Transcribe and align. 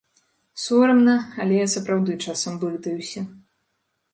Сорамна, 0.61 1.13
але 1.45 1.53
я 1.59 1.67
сапраўды 1.75 2.17
часам 2.25 2.57
блытаюся. 2.65 3.21